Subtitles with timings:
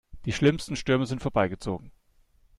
[0.25, 1.91] Die schlimmsten Stürme sind vorbeigezogen.